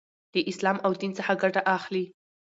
[0.37, 2.05] لـه اسـلام او ديـن څـخه ګـټه اخـلي.